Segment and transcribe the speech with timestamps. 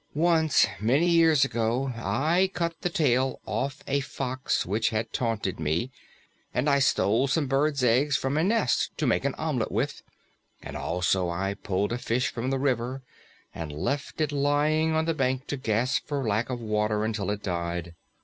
[0.15, 5.91] "Once, many years ago, I cut the tail off a fox which had taunted me,
[6.55, 10.01] and I stole some birds' eggs from a nest to make an omelet with,
[10.63, 13.03] and also I pulled a fish from the river
[13.53, 17.43] and left it lying on the bank to gasp for lack of water until it
[17.43, 17.93] died.